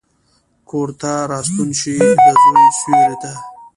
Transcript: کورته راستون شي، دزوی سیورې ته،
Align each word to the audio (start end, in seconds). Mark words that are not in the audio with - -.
کورته 0.69 1.13
راستون 1.31 1.69
شي، 1.79 1.93
دزوی 2.25 2.65
سیورې 2.79 3.17
ته، 3.21 3.31